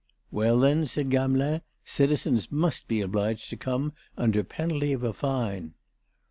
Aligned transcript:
"Well 0.31 0.59
then," 0.59 0.87
said 0.87 1.11
Gamelin, 1.11 1.61
"citizens 1.85 2.51
must 2.51 2.87
be 2.87 3.01
obliged 3.01 3.51
to 3.51 3.55
come 3.55 3.93
under 4.17 4.43
penalty 4.43 4.93
of 4.93 5.03
a 5.03 5.13
fine." 5.13 5.75